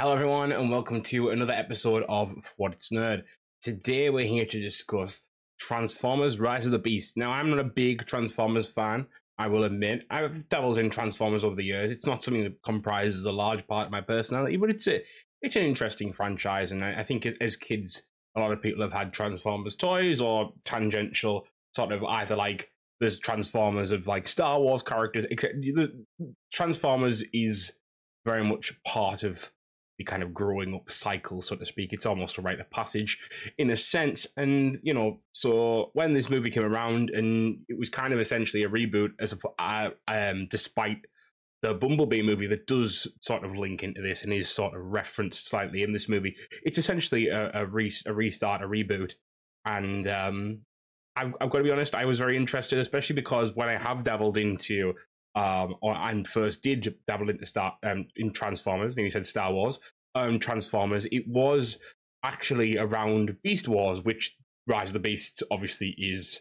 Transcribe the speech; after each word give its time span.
Hello, 0.00 0.14
everyone, 0.14 0.50
and 0.50 0.70
welcome 0.70 1.02
to 1.02 1.28
another 1.28 1.52
episode 1.52 2.04
of 2.08 2.54
What 2.56 2.72
It's 2.72 2.88
Nerd. 2.88 3.24
Today, 3.60 4.08
we're 4.08 4.24
here 4.24 4.46
to 4.46 4.58
discuss 4.58 5.20
Transformers 5.58 6.40
Rise 6.40 6.64
of 6.64 6.72
the 6.72 6.78
Beast. 6.78 7.18
Now, 7.18 7.32
I'm 7.32 7.50
not 7.50 7.60
a 7.60 7.64
big 7.64 8.06
Transformers 8.06 8.70
fan, 8.70 9.08
I 9.36 9.48
will 9.48 9.64
admit. 9.64 10.06
I've 10.08 10.48
dabbled 10.48 10.78
in 10.78 10.88
Transformers 10.88 11.44
over 11.44 11.54
the 11.54 11.66
years. 11.66 11.90
It's 11.90 12.06
not 12.06 12.24
something 12.24 12.44
that 12.44 12.62
comprises 12.62 13.26
a 13.26 13.30
large 13.30 13.66
part 13.66 13.88
of 13.88 13.92
my 13.92 14.00
personality, 14.00 14.56
but 14.56 14.70
it's 14.70 14.88
a, 14.88 15.02
it's 15.42 15.56
an 15.56 15.64
interesting 15.64 16.14
franchise, 16.14 16.72
and 16.72 16.82
I, 16.82 17.00
I 17.00 17.04
think 17.04 17.26
as 17.26 17.56
kids, 17.56 18.02
a 18.34 18.40
lot 18.40 18.52
of 18.52 18.62
people 18.62 18.80
have 18.80 18.94
had 18.94 19.12
Transformers 19.12 19.76
toys 19.76 20.22
or 20.22 20.54
tangential 20.64 21.46
sort 21.76 21.92
of 21.92 22.02
either 22.04 22.36
like 22.36 22.70
there's 23.00 23.18
Transformers 23.18 23.90
of 23.90 24.06
like 24.06 24.28
Star 24.28 24.60
Wars 24.60 24.82
characters. 24.82 25.26
Except 25.30 25.60
the 25.60 25.92
Transformers 26.54 27.22
is 27.34 27.72
very 28.24 28.42
much 28.42 28.82
part 28.84 29.24
of 29.24 29.50
the 30.00 30.04
kind 30.04 30.22
of 30.22 30.32
growing 30.32 30.74
up 30.74 30.90
cycle, 30.90 31.42
so 31.42 31.54
to 31.54 31.66
speak. 31.66 31.92
It's 31.92 32.06
almost 32.06 32.38
a 32.38 32.40
rite 32.40 32.58
of 32.58 32.70
passage 32.70 33.18
in 33.58 33.68
a 33.68 33.76
sense. 33.76 34.26
And, 34.34 34.78
you 34.82 34.94
know, 34.94 35.20
so 35.32 35.90
when 35.92 36.14
this 36.14 36.30
movie 36.30 36.50
came 36.50 36.64
around 36.64 37.10
and 37.10 37.58
it 37.68 37.78
was 37.78 37.90
kind 37.90 38.14
of 38.14 38.18
essentially 38.18 38.62
a 38.62 38.68
reboot 38.70 39.10
as 39.20 39.34
a, 39.58 39.90
um, 40.08 40.46
despite 40.48 41.04
the 41.60 41.74
Bumblebee 41.74 42.22
movie 42.22 42.46
that 42.46 42.66
does 42.66 43.08
sort 43.20 43.44
of 43.44 43.54
link 43.54 43.82
into 43.82 44.00
this 44.00 44.24
and 44.24 44.32
is 44.32 44.48
sort 44.48 44.74
of 44.74 44.80
referenced 44.82 45.48
slightly 45.48 45.82
in 45.82 45.92
this 45.92 46.08
movie. 46.08 46.34
It's 46.62 46.78
essentially 46.78 47.28
a, 47.28 47.50
a, 47.52 47.66
re- 47.66 47.92
a 48.06 48.14
restart, 48.14 48.62
a 48.62 48.66
reboot. 48.66 49.12
And 49.66 50.08
um, 50.08 50.60
I've, 51.14 51.34
I've 51.42 51.50
got 51.50 51.58
to 51.58 51.64
be 51.64 51.72
honest, 51.72 51.94
I 51.94 52.06
was 52.06 52.18
very 52.18 52.38
interested, 52.38 52.78
especially 52.78 53.16
because 53.16 53.54
when 53.54 53.68
I 53.68 53.76
have 53.76 54.02
dabbled 54.02 54.38
into 54.38 54.94
um, 55.34 55.76
or, 55.80 55.94
and 55.94 56.26
first 56.26 56.62
did 56.62 56.94
dabble 57.06 57.30
into 57.30 57.46
Star 57.46 57.76
um, 57.82 58.06
in 58.16 58.32
Transformers. 58.32 58.94
Then 58.94 59.04
you 59.04 59.10
said 59.10 59.26
Star 59.26 59.52
Wars, 59.52 59.80
um, 60.14 60.38
Transformers. 60.38 61.06
It 61.12 61.26
was 61.28 61.78
actually 62.22 62.78
around 62.78 63.36
Beast 63.42 63.68
Wars, 63.68 64.02
which 64.02 64.36
Rise 64.66 64.90
of 64.90 64.94
the 64.94 65.00
Beasts 65.00 65.42
obviously 65.50 65.94
is 65.98 66.40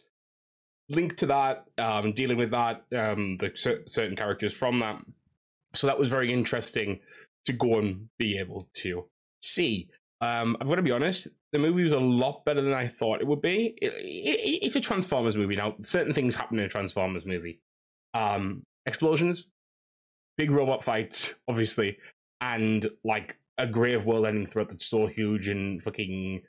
linked 0.89 1.17
to 1.17 1.27
that, 1.27 1.65
um, 1.77 2.13
dealing 2.13 2.37
with 2.37 2.51
that, 2.51 2.83
um, 2.95 3.37
the 3.37 3.51
cer- 3.55 3.83
certain 3.87 4.15
characters 4.15 4.53
from 4.53 4.79
that. 4.79 4.97
So 5.73 5.87
that 5.87 5.99
was 5.99 6.09
very 6.09 6.33
interesting 6.33 6.99
to 7.45 7.53
go 7.53 7.77
and 7.77 8.09
be 8.17 8.37
able 8.37 8.67
to 8.75 9.05
see. 9.41 9.87
Um, 10.21 10.57
I've 10.59 10.67
got 10.67 10.75
to 10.75 10.81
be 10.81 10.91
honest, 10.91 11.27
the 11.53 11.59
movie 11.59 11.83
was 11.83 11.93
a 11.93 11.99
lot 11.99 12.43
better 12.43 12.61
than 12.61 12.73
I 12.73 12.87
thought 12.87 13.21
it 13.21 13.27
would 13.27 13.41
be. 13.41 13.75
It, 13.81 13.93
it, 13.93 14.59
it's 14.65 14.75
a 14.75 14.81
Transformers 14.81 15.37
movie 15.37 15.55
now. 15.55 15.75
Certain 15.83 16.13
things 16.13 16.35
happen 16.35 16.59
in 16.59 16.65
a 16.65 16.69
Transformers 16.69 17.25
movie. 17.25 17.61
Um, 18.13 18.63
explosions, 18.89 19.47
big 20.37 20.51
robot 20.51 20.83
fights, 20.83 21.35
obviously, 21.47 21.97
and 22.41 22.89
like 23.03 23.37
a 23.57 23.67
grave 23.67 24.05
world 24.05 24.25
ending 24.25 24.47
threat 24.47 24.69
that's 24.69 24.87
so 24.87 25.07
huge 25.07 25.47
and 25.47 25.81
fucking 25.81 26.41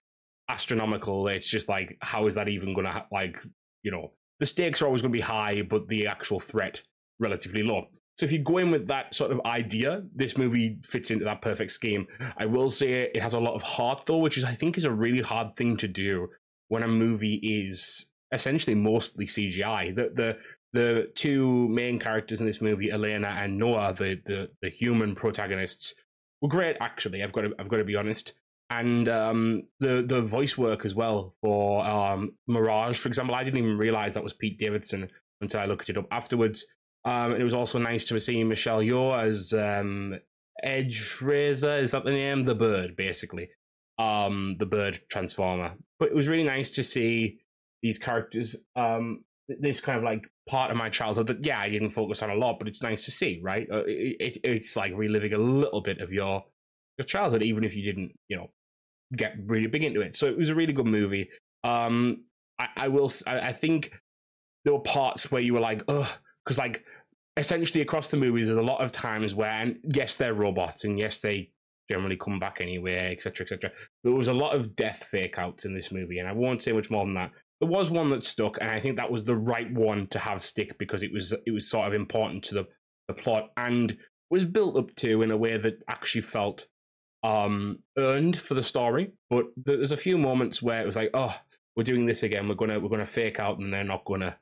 astronomical. 0.49 1.29
It's 1.29 1.49
just 1.49 1.69
like, 1.69 1.97
how 2.01 2.27
is 2.27 2.35
that 2.35 2.49
even 2.49 2.75
gonna 2.75 2.91
ha- 2.91 3.07
like, 3.13 3.37
you 3.83 3.91
know, 3.91 4.13
the 4.41 4.47
stakes 4.47 4.83
are 4.83 4.87
always 4.87 5.03
gonna 5.03 5.13
be 5.13 5.21
high, 5.21 5.63
but 5.63 5.89
the 5.89 6.07
actual 6.07 6.41
threat 6.41 6.83
relatively 7.19 7.63
low. 7.63 7.87
So 8.19 8.27
if 8.27 8.33
you 8.33 8.39
go 8.39 8.59
in 8.59 8.71
with 8.71 8.87
that 8.89 9.15
sort 9.15 9.33
of 9.33 9.41
idea, 9.47 10.03
this 10.15 10.37
movie 10.37 10.77
fits 10.85 11.11
into 11.11 11.25
that 11.25 11.41
perfect 11.41 11.73
scheme. 11.73 12.07
I 12.37 12.45
will 12.45 12.69
say 12.69 13.11
it 13.15 13.23
has 13.23 13.33
a 13.33 13.41
lot 13.41 13.55
of 13.55 13.63
heart 13.63 14.03
though, 14.07 14.19
which 14.19 14.37
is 14.37 14.45
I 14.45 14.55
think 14.55 14.77
is 14.77 14.85
a 14.85 14.93
really 14.93 15.23
hard 15.23 15.57
thing 15.57 15.77
to 15.79 15.89
do 15.89 16.29
when 16.69 16.83
a 16.83 16.89
movie 16.89 17.37
is 17.37 18.07
essentially 18.33 18.75
mostly 18.75 19.27
CGI. 19.27 19.97
The 19.97 20.11
the 20.15 20.39
the 20.73 21.11
two 21.15 21.69
main 21.69 21.99
characters 21.99 22.41
in 22.41 22.47
this 22.47 22.61
movie, 22.61 22.93
Elena 22.93 23.29
and 23.29 23.59
Noah, 23.59 23.95
the 23.95 24.21
the, 24.25 24.51
the 24.63 24.71
human 24.71 25.15
protagonists, 25.15 25.95
were 26.41 26.49
great. 26.49 26.77
Actually, 26.81 27.23
I've 27.23 27.33
got 27.33 27.43
to 27.43 27.55
I've 27.59 27.69
got 27.69 27.79
to 27.79 27.85
be 27.85 27.97
honest. 27.97 28.33
And 28.71 29.09
um, 29.09 29.65
the 29.81 30.05
the 30.07 30.23
voice 30.23 30.57
work 30.57 30.85
as 30.85 30.95
well 30.95 31.35
for 31.41 31.85
um, 31.85 32.35
Mirage, 32.47 32.99
for 32.99 33.09
example, 33.09 33.35
I 33.35 33.43
didn't 33.43 33.59
even 33.59 33.77
realize 33.77 34.15
that 34.15 34.23
was 34.23 34.33
Pete 34.33 34.59
Davidson 34.59 35.11
until 35.41 35.61
I 35.61 35.67
looked 35.67 35.91
it 35.91 35.99
up 35.99 36.07
afterwards. 36.11 36.65
Um, 37.05 37.33
and 37.33 37.41
it 37.41 37.45
was 37.45 37.55
also 37.55 37.79
nice 37.79 38.05
to 38.07 38.21
see 38.21 38.45
Michelle 38.45 38.81
Yeoh 38.81 39.21
as 39.21 39.53
um, 39.53 40.19
Razor. 40.63 41.79
Is 41.79 41.91
that 41.93 42.05
the 42.05 42.13
name? 42.13 42.45
The 42.45 42.55
bird, 42.55 42.95
basically. 42.95 43.49
Um, 43.99 44.57
the 44.59 44.67
bird 44.67 45.01
transformer. 45.11 45.75
But 45.99 46.11
it 46.11 46.15
was 46.15 46.29
really 46.29 46.45
nice 46.45 46.71
to 46.73 46.85
see 46.85 47.41
these 47.83 47.99
characters 47.99 48.57
um, 48.77 49.25
this 49.61 49.81
kind 49.81 49.99
of 49.99 50.05
like 50.05 50.23
part 50.49 50.71
of 50.71 50.77
my 50.77 50.89
childhood 50.89 51.27
that 51.29 51.45
yeah 51.45 51.61
I 51.61 51.69
didn't 51.69 51.91
focus 51.91 52.23
on 52.23 52.31
a 52.31 52.35
lot, 52.35 52.59
but 52.59 52.69
it's 52.69 52.83
nice 52.83 53.05
to 53.05 53.11
see, 53.11 53.41
right? 53.43 53.67
Uh, 53.71 53.85
it, 53.87 54.17
it, 54.21 54.39
it's 54.45 54.77
like 54.77 54.93
reliving 54.95 55.33
a 55.33 55.39
little 55.39 55.81
bit 55.81 56.01
of 56.01 56.13
your 56.13 56.45
your 56.99 57.07
childhood, 57.07 57.43
even 57.43 57.65
if 57.65 57.75
you 57.75 57.83
didn't, 57.83 58.13
you 58.29 58.37
know, 58.37 58.51
get 59.17 59.35
really 59.47 59.67
big 59.67 59.85
into 59.85 60.01
it. 60.01 60.15
So 60.15 60.27
it 60.27 60.37
was 60.37 60.51
a 60.51 60.55
really 60.55 60.73
good 60.73 60.87
movie. 60.87 61.29
Um, 61.65 62.25
I, 62.59 62.69
I 62.77 62.89
will. 62.89 63.11
I, 63.27 63.41
I 63.41 63.53
think 63.53 63.99
there 64.65 64.75
were 64.75 64.81
parts 64.81 65.31
where 65.31 65.43
you 65.43 65.55
were 65.55 65.61
like, 65.61 65.83
ugh, 65.89 66.09
because 66.45 66.59
like 66.59 66.85
essentially 67.37 67.81
across 67.81 68.09
the 68.09 68.17
movies, 68.17 68.49
there's 68.49 68.59
a 68.59 68.63
lot 68.63 68.83
of 68.83 68.93
times 68.93 69.35
where, 69.35 69.51
and 69.51 69.79
yes, 69.95 70.17
they're 70.17 70.35
robots, 70.35 70.85
and 70.85 70.99
yes, 70.99 71.19
they 71.19 71.51
generally 71.91 72.17
come 72.17 72.39
back 72.39 72.61
anyway, 72.61 73.13
etc., 73.13 73.45
etc. 73.45 73.71
There 74.05 74.13
was 74.13 74.29
a 74.29 74.35
lot 74.35 74.55
of 74.55 74.77
death 74.77 75.05
fake 75.11 75.39
outs 75.39 75.65
in 75.65 75.75
this 75.75 75.91
movie, 75.91 76.19
and 76.19 76.29
I 76.29 76.33
won't 76.33 76.63
say 76.63 76.73
much 76.73 76.91
more 76.91 77.05
than 77.05 77.15
that 77.15 77.31
there 77.61 77.69
was 77.69 77.91
one 77.91 78.11
that 78.11 78.25
stuck, 78.25 78.59
and 78.61 78.71
I 78.71 78.81
think 78.81 78.97
that 78.97 79.13
was 79.13 79.25
the 79.25 79.37
right 79.37 79.71
one 79.73 80.07
to 80.09 80.19
have 80.19 80.43
stick 80.43 80.79
because 80.79 81.03
it 81.03 81.13
was 81.13 81.35
it 81.47 81.51
was 81.53 81.69
sort 81.69 81.87
of 81.87 81.95
important 81.95 82.45
to 82.45 82.55
the, 82.55 82.67
the 83.07 83.15
plot 83.15 83.51
and 83.57 83.97
was 84.31 84.45
built 84.45 84.77
up 84.77 84.95
to 84.97 85.23
in 85.23 85.31
a 85.31 85.37
way 85.37 85.59
that 85.59 85.83
actually 85.89 86.23
felt 86.23 86.67
um, 87.23 87.81
earned 87.99 88.39
for 88.39 88.55
the 88.55 88.63
story. 88.63 89.13
But 89.29 89.47
there's 89.57 89.93
a 89.93 89.97
few 89.97 90.17
moments 90.17 90.63
where 90.63 90.81
it 90.81 90.87
was 90.87 90.97
like, 90.97 91.11
oh, 91.13 91.35
we're 91.77 91.85
doing 91.85 92.07
this 92.07 92.23
again. 92.23 92.49
We're 92.49 92.55
gonna 92.55 92.81
we're 92.81 92.89
gonna 92.89 93.05
fake 93.07 93.39
out, 93.39 93.59
and 93.59 93.73
they're 93.73 93.85
not 93.85 94.07
gonna 94.07 94.37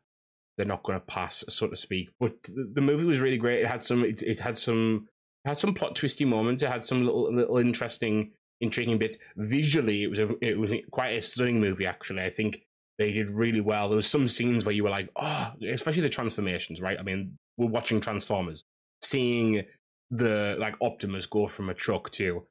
they're 0.57 0.67
not 0.67 0.85
gonna 0.85 1.01
pass, 1.01 1.45
so 1.49 1.67
to 1.67 1.77
speak. 1.77 2.11
But 2.21 2.43
the, 2.45 2.71
the 2.75 2.81
movie 2.81 3.05
was 3.05 3.21
really 3.21 3.39
great. 3.39 3.63
It 3.63 3.69
had 3.69 3.85
some 3.85 4.05
it, 4.05 4.23
it 4.23 4.39
had 4.39 4.57
some 4.57 5.09
it 5.45 5.49
had 5.49 5.59
some 5.59 5.75
plot 5.75 5.97
twisty 5.97 6.25
moments. 6.25 6.63
It 6.63 6.71
had 6.71 6.85
some 6.85 7.05
little 7.05 7.35
little 7.35 7.59
interesting 7.59 8.31
intriguing 8.61 8.99
bits. 8.99 9.19
Visually, 9.37 10.05
it 10.05 10.09
was 10.09 10.21
a 10.21 10.29
it 10.41 10.59
was 10.59 10.71
quite 10.93 11.15
a 11.15 11.23
stunning 11.23 11.61
movie. 11.61 11.87
Actually, 11.87 12.23
I 12.23 12.31
think 12.31 12.63
they 12.99 13.13
did 13.13 13.31
really 13.31 13.61
well. 13.61 13.89
There 13.89 13.97
was 13.97 14.11
some 14.11 14.29
scenes 14.29 14.65
where 14.65 14.75
you 14.75 14.85
were 14.85 14.91
like, 14.91 15.09
oh, 15.17 15.53
especially 15.71 16.03
the 16.03 16.09
transformations, 16.09 16.81
right? 16.81 16.99
I 16.99 17.03
mean, 17.03 17.39
we're 17.57 17.69
watching 17.69 18.01
Transformers, 18.01 18.65
seeing 19.03 19.65
the 20.11 20.57
like 20.59 20.75
Optimus 20.81 21.27
go 21.27 21.49
from 21.49 21.69
a 21.71 21.75
truck 21.75 22.11
to, 22.13 22.47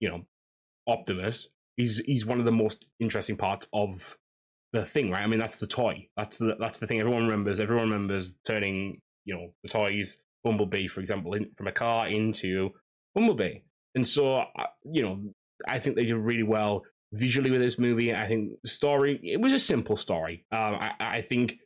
you 0.00 0.08
know, 0.08 0.22
Optimus. 0.88 1.48
He's 1.76 1.98
he's 2.00 2.26
one 2.26 2.38
of 2.38 2.44
the 2.44 2.52
most 2.52 2.86
interesting 3.00 3.36
parts 3.36 3.66
of 3.72 4.16
the 4.72 4.84
thing, 4.84 5.10
right? 5.10 5.22
I 5.22 5.26
mean, 5.26 5.38
that's 5.38 5.56
the 5.56 5.66
toy. 5.66 6.08
That's 6.16 6.38
the 6.38 6.56
that's 6.58 6.78
the 6.78 6.86
thing 6.86 7.00
everyone 7.00 7.24
remembers. 7.24 7.60
Everyone 7.60 7.90
remembers 7.90 8.34
turning, 8.44 9.00
you 9.24 9.34
know, 9.34 9.52
the 9.62 9.68
toys 9.68 10.18
Bumblebee, 10.44 10.88
for 10.88 11.00
example, 11.00 11.34
in, 11.34 11.50
from 11.56 11.68
a 11.68 11.72
car 11.72 12.08
into 12.08 12.70
Bumblebee. 13.14 13.58
And 13.94 14.06
so, 14.06 14.44
you 14.84 15.02
know, 15.02 15.20
I 15.68 15.78
think 15.78 15.96
they 15.96 16.06
did 16.06 16.16
really 16.16 16.42
well 16.42 16.82
visually 17.12 17.50
with 17.50 17.60
this 17.60 17.78
movie. 17.78 18.14
I 18.14 18.26
think 18.26 18.52
the 18.62 18.68
story 18.68 19.20
it 19.22 19.40
was 19.40 19.52
a 19.52 19.58
simple 19.58 19.96
story. 19.96 20.44
Um, 20.50 20.74
I, 20.74 20.92
I 21.00 21.20
think 21.22 21.58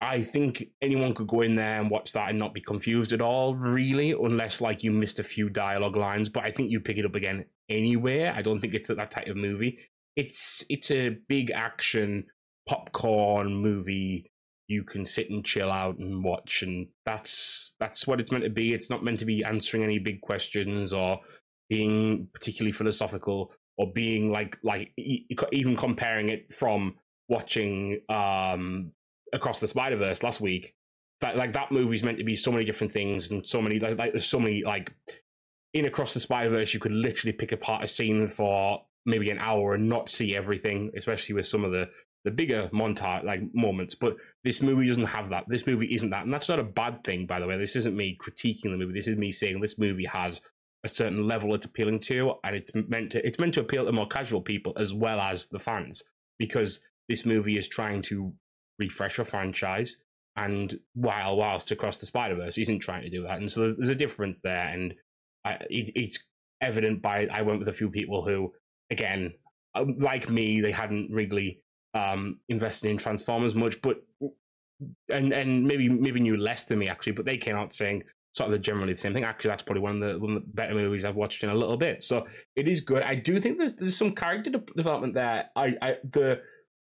I 0.00 0.22
think 0.22 0.66
anyone 0.82 1.14
could 1.14 1.28
go 1.28 1.40
in 1.40 1.56
there 1.56 1.80
and 1.80 1.90
watch 1.90 2.12
that 2.12 2.28
and 2.30 2.38
not 2.38 2.52
be 2.52 2.60
confused 2.60 3.12
at 3.12 3.20
all, 3.20 3.54
really, 3.54 4.10
unless 4.12 4.60
like 4.60 4.82
you 4.82 4.92
missed 4.92 5.18
a 5.18 5.24
few 5.24 5.48
dialogue 5.48 5.96
lines. 5.96 6.28
But 6.28 6.44
I 6.44 6.50
think 6.50 6.70
you 6.70 6.80
pick 6.80 6.98
it 6.98 7.06
up 7.06 7.14
again 7.14 7.46
anywhere. 7.68 8.32
I 8.36 8.42
don't 8.42 8.60
think 8.60 8.74
it's 8.74 8.88
that 8.88 9.10
type 9.10 9.28
of 9.28 9.36
movie. 9.36 9.78
It's 10.16 10.64
it's 10.68 10.90
a 10.90 11.16
big 11.28 11.50
action 11.50 12.26
popcorn 12.66 13.54
movie 13.54 14.30
you 14.68 14.82
can 14.82 15.04
sit 15.04 15.28
and 15.28 15.44
chill 15.44 15.70
out 15.70 15.98
and 15.98 16.24
watch 16.24 16.62
and 16.62 16.86
that's 17.04 17.74
that's 17.78 18.06
what 18.06 18.20
it's 18.20 18.32
meant 18.32 18.44
to 18.44 18.48
be 18.48 18.72
it's 18.72 18.88
not 18.88 19.04
meant 19.04 19.18
to 19.18 19.26
be 19.26 19.44
answering 19.44 19.82
any 19.82 19.98
big 19.98 20.22
questions 20.22 20.92
or 20.92 21.20
being 21.68 22.26
particularly 22.32 22.72
philosophical 22.72 23.52
or 23.76 23.92
being 23.92 24.30
like 24.30 24.58
like 24.62 24.92
even 24.96 25.76
comparing 25.76 26.28
it 26.28 26.52
from 26.52 26.94
watching 27.28 28.00
um 28.08 28.92
across 29.32 29.60
the 29.60 29.68
Spider 29.68 29.96
Verse 29.96 30.22
last 30.22 30.40
week. 30.40 30.74
That 31.20 31.36
like 31.36 31.52
that 31.54 31.72
movie's 31.72 32.02
meant 32.02 32.18
to 32.18 32.24
be 32.24 32.36
so 32.36 32.52
many 32.52 32.64
different 32.64 32.92
things 32.92 33.30
and 33.30 33.46
so 33.46 33.60
many 33.62 33.78
like, 33.78 33.98
like 33.98 34.12
there's 34.12 34.26
so 34.26 34.40
many 34.40 34.62
like 34.62 34.92
in 35.72 35.86
across 35.86 36.14
the 36.14 36.20
Spider 36.20 36.50
Verse 36.50 36.74
you 36.74 36.80
could 36.80 36.92
literally 36.92 37.32
pick 37.32 37.52
apart 37.52 37.84
a 37.84 37.88
scene 37.88 38.28
for 38.28 38.82
maybe 39.06 39.30
an 39.30 39.38
hour 39.38 39.74
and 39.74 39.88
not 39.88 40.10
see 40.10 40.34
everything, 40.36 40.90
especially 40.96 41.34
with 41.34 41.46
some 41.46 41.64
of 41.64 41.72
the 41.72 41.88
the 42.24 42.30
bigger 42.30 42.70
montage 42.72 43.24
like 43.24 43.42
moments. 43.52 43.94
But 43.94 44.16
this 44.44 44.62
movie 44.62 44.86
doesn't 44.86 45.04
have 45.06 45.28
that. 45.28 45.44
This 45.48 45.66
movie 45.66 45.94
isn't 45.94 46.08
that, 46.08 46.24
and 46.24 46.32
that's 46.32 46.48
not 46.48 46.58
a 46.58 46.64
bad 46.64 47.04
thing, 47.04 47.26
by 47.26 47.38
the 47.38 47.46
way. 47.46 47.58
This 47.58 47.76
isn't 47.76 47.96
me 47.96 48.18
critiquing 48.18 48.62
the 48.64 48.76
movie. 48.76 48.94
This 48.94 49.08
is 49.08 49.16
me 49.16 49.30
saying 49.30 49.60
this 49.60 49.78
movie 49.78 50.06
has 50.06 50.40
a 50.84 50.88
certain 50.88 51.26
level 51.26 51.54
it's 51.54 51.66
appealing 51.66 51.98
to, 51.98 52.34
and 52.44 52.54
it's 52.54 52.70
meant 52.74 53.12
to 53.12 53.26
it's 53.26 53.38
meant 53.38 53.54
to 53.54 53.60
appeal 53.60 53.86
to 53.86 53.92
more 53.92 54.06
casual 54.06 54.40
people 54.40 54.72
as 54.76 54.92
well 54.92 55.20
as 55.20 55.46
the 55.46 55.58
fans 55.58 56.04
because 56.38 56.80
this 57.08 57.24
movie 57.24 57.58
is 57.58 57.68
trying 57.68 58.02
to 58.02 58.32
refresh 58.78 59.18
a 59.18 59.24
franchise, 59.24 59.96
and 60.36 60.78
while 60.94 61.36
whilst 61.36 61.70
Across 61.70 61.98
the 61.98 62.06
Spider 62.06 62.36
Verse 62.36 62.58
isn't 62.58 62.80
trying 62.80 63.02
to 63.02 63.10
do 63.10 63.22
that, 63.22 63.38
and 63.40 63.50
so 63.50 63.72
there's 63.72 63.88
a 63.88 63.94
difference 63.94 64.40
there, 64.40 64.68
and 64.68 64.94
I, 65.44 65.54
it, 65.70 65.90
it's 65.94 66.18
evident 66.60 67.02
by 67.02 67.28
I 67.30 67.42
went 67.42 67.58
with 67.58 67.68
a 67.68 67.72
few 67.72 67.90
people 67.90 68.22
who, 68.22 68.52
again, 68.90 69.32
um, 69.74 69.96
like 69.98 70.28
me, 70.28 70.60
they 70.60 70.72
hadn't 70.72 71.10
really 71.10 71.60
um, 71.94 72.40
invested 72.48 72.90
in 72.90 72.98
Transformers 72.98 73.54
much, 73.54 73.80
but 73.80 74.02
and 75.08 75.32
and 75.32 75.64
maybe 75.64 75.88
maybe 75.88 76.20
knew 76.20 76.36
less 76.36 76.64
than 76.64 76.78
me 76.78 76.88
actually, 76.88 77.12
but 77.12 77.24
they 77.24 77.36
came 77.36 77.56
out 77.56 77.72
saying 77.72 78.02
sort 78.34 78.48
of 78.48 78.52
the 78.52 78.58
generally 78.58 78.92
the 78.92 78.98
same 78.98 79.14
thing. 79.14 79.24
Actually, 79.24 79.50
that's 79.50 79.62
probably 79.62 79.82
one 79.82 80.02
of 80.02 80.08
the 80.08 80.18
one 80.18 80.36
of 80.36 80.42
the 80.42 80.48
better 80.52 80.74
movies 80.74 81.04
I've 81.04 81.14
watched 81.14 81.42
in 81.42 81.50
a 81.50 81.54
little 81.54 81.76
bit. 81.76 82.02
So 82.02 82.26
it 82.56 82.68
is 82.68 82.80
good. 82.80 83.02
I 83.02 83.14
do 83.14 83.40
think 83.40 83.58
there's 83.58 83.74
there's 83.74 83.96
some 83.96 84.14
character 84.14 84.50
de- 84.50 84.72
development 84.76 85.14
there. 85.14 85.50
I, 85.56 85.74
I 85.80 85.96
the 86.10 86.40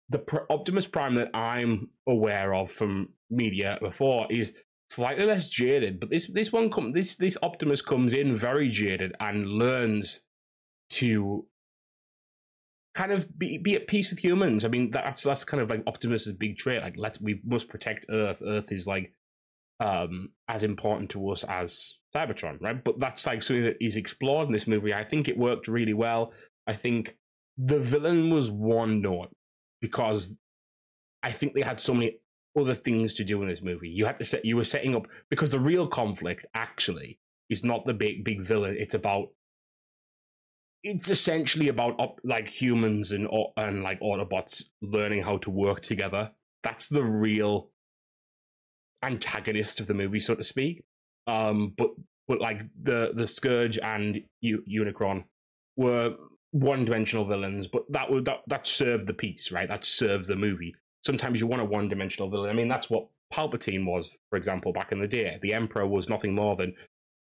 the 0.08 0.24
Optimus 0.50 0.86
Prime 0.86 1.14
that 1.16 1.30
I'm 1.34 1.90
aware 2.06 2.54
of 2.54 2.70
from 2.70 3.10
media 3.30 3.78
before 3.80 4.26
is 4.30 4.52
slightly 4.90 5.24
less 5.24 5.48
jaded, 5.48 6.00
but 6.00 6.10
this 6.10 6.26
this 6.28 6.52
one 6.52 6.70
come 6.70 6.92
this 6.92 7.16
this 7.16 7.38
Optimus 7.42 7.82
comes 7.82 8.14
in 8.14 8.36
very 8.36 8.68
jaded 8.68 9.14
and 9.20 9.46
learns 9.46 10.22
to 10.90 11.46
kind 12.94 13.12
of 13.12 13.38
be, 13.38 13.58
be 13.58 13.76
at 13.76 13.86
peace 13.86 14.10
with 14.10 14.18
humans. 14.18 14.64
I 14.64 14.68
mean, 14.68 14.90
that's 14.90 15.22
that's 15.22 15.44
kind 15.44 15.62
of 15.62 15.70
like 15.70 15.84
Optimus's 15.86 16.32
big 16.32 16.56
trait. 16.56 16.82
Like, 16.82 16.96
let 16.96 17.20
we 17.20 17.40
must 17.44 17.68
protect 17.68 18.06
Earth. 18.10 18.42
Earth 18.44 18.72
is 18.72 18.88
like 18.88 19.12
um 19.80 20.30
as 20.48 20.64
important 20.64 21.10
to 21.10 21.30
us 21.30 21.44
as 21.44 21.94
Cybertron, 22.14 22.60
right? 22.60 22.82
But 22.82 22.98
that's 22.98 23.26
like 23.26 23.42
something 23.42 23.64
that 23.64 23.76
is 23.80 23.96
explored 23.96 24.46
in 24.48 24.52
this 24.52 24.66
movie. 24.66 24.94
I 24.94 25.04
think 25.04 25.28
it 25.28 25.38
worked 25.38 25.68
really 25.68 25.94
well. 25.94 26.32
I 26.66 26.74
think 26.74 27.16
the 27.56 27.78
villain 27.78 28.30
was 28.30 28.50
one 28.50 29.02
note 29.02 29.34
because 29.80 30.32
I 31.22 31.32
think 31.32 31.54
they 31.54 31.62
had 31.62 31.80
so 31.80 31.94
many 31.94 32.18
other 32.58 32.74
things 32.74 33.14
to 33.14 33.24
do 33.24 33.42
in 33.42 33.48
this 33.48 33.62
movie. 33.62 33.88
You 33.88 34.06
had 34.06 34.18
to 34.18 34.24
set 34.24 34.44
you 34.44 34.56
were 34.56 34.64
setting 34.64 34.94
up 34.94 35.06
because 35.30 35.50
the 35.50 35.60
real 35.60 35.86
conflict 35.86 36.46
actually 36.54 37.18
is 37.50 37.64
not 37.64 37.86
the 37.86 37.94
big 37.94 38.24
big 38.24 38.42
villain. 38.42 38.76
It's 38.78 38.94
about 38.94 39.28
it's 40.84 41.10
essentially 41.10 41.68
about 41.68 41.98
op, 41.98 42.20
like 42.24 42.48
humans 42.48 43.12
and 43.12 43.28
and 43.56 43.82
like 43.82 44.00
Autobots 44.00 44.62
learning 44.80 45.22
how 45.22 45.38
to 45.38 45.50
work 45.50 45.80
together. 45.80 46.30
That's 46.62 46.88
the 46.88 47.04
real 47.04 47.70
antagonist 49.02 49.80
of 49.80 49.86
the 49.86 49.94
movie, 49.94 50.20
so 50.20 50.34
to 50.34 50.44
speak. 50.44 50.82
Um, 51.26 51.74
but 51.76 51.90
but 52.26 52.40
like 52.40 52.62
the 52.82 53.12
the 53.14 53.26
Scourge 53.26 53.78
and 53.78 54.20
U- 54.40 54.64
Unicron 54.68 55.24
were 55.76 56.14
one 56.52 56.84
dimensional 56.84 57.24
villains, 57.24 57.68
but 57.68 57.84
that 57.90 58.10
would 58.10 58.24
that 58.26 58.40
that 58.46 58.66
served 58.66 59.06
the 59.06 59.14
piece, 59.14 59.52
right? 59.52 59.68
That 59.68 59.84
serves 59.84 60.26
the 60.26 60.36
movie. 60.36 60.74
Sometimes 61.04 61.40
you 61.40 61.46
want 61.46 61.62
a 61.62 61.64
one 61.64 61.88
dimensional 61.88 62.30
villain. 62.30 62.50
I 62.50 62.54
mean, 62.54 62.68
that's 62.68 62.90
what 62.90 63.06
Palpatine 63.32 63.86
was, 63.86 64.16
for 64.30 64.36
example, 64.36 64.72
back 64.72 64.92
in 64.92 65.00
the 65.00 65.08
day. 65.08 65.38
The 65.42 65.54
Emperor 65.54 65.86
was 65.86 66.08
nothing 66.08 66.34
more 66.34 66.56
than 66.56 66.74